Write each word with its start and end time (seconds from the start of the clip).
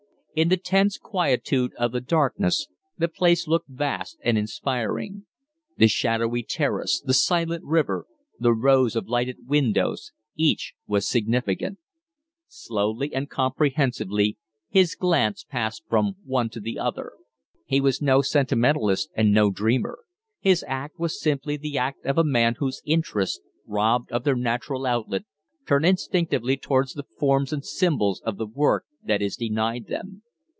In 0.33 0.47
the 0.47 0.55
tense 0.55 0.97
quietude 0.97 1.73
of 1.77 1.91
the 1.91 1.99
darkness 1.99 2.69
the 2.97 3.09
place 3.09 3.49
looked 3.49 3.67
vast 3.67 4.17
and 4.23 4.37
inspiring. 4.37 5.25
The 5.75 5.89
shadowy 5.89 6.41
Terrace, 6.41 7.01
the 7.05 7.13
silent 7.13 7.65
river, 7.65 8.05
the 8.39 8.53
rows 8.53 8.95
of 8.95 9.09
lighted 9.09 9.45
windows, 9.47 10.13
each 10.37 10.73
was 10.87 11.05
significant. 11.05 11.79
Slowly 12.47 13.13
and 13.13 13.29
comprehensively 13.29 14.37
his 14.69 14.95
glance 14.95 15.43
passed 15.43 15.83
from 15.89 16.15
one 16.23 16.49
to 16.51 16.61
the 16.61 16.79
other. 16.79 17.11
He 17.65 17.81
was 17.81 18.01
no 18.01 18.21
sentimentalist 18.21 19.09
and 19.13 19.33
no 19.33 19.51
dreamer; 19.51 19.99
his 20.39 20.63
act 20.65 20.97
was 20.97 21.19
simply 21.19 21.57
the 21.57 21.77
act 21.77 22.05
of 22.05 22.17
a 22.17 22.23
man 22.23 22.55
whose 22.57 22.81
interests, 22.85 23.41
robbed 23.67 24.09
of 24.13 24.23
their 24.23 24.37
natural 24.37 24.85
outlet, 24.85 25.23
turn 25.67 25.85
instinctively 25.85 26.57
towards 26.57 26.93
the 26.93 27.05
forms 27.19 27.53
and 27.53 27.63
symbols 27.63 28.19
of 28.21 28.37
the 28.37 28.47
work 28.47 28.85
that 29.03 29.21
is 29.21 29.35
denied 29.35 29.85
them. 29.87 30.21